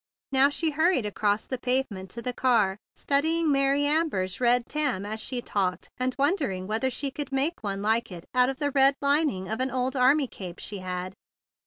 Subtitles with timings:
[0.31, 5.19] Now she hurried across the pavement to the car, studying Mary Amber's red tarn as
[5.19, 8.95] she talked, and wondering whether she couldn't make one like it out of the red
[9.03, 11.13] lining of an old army cape she had.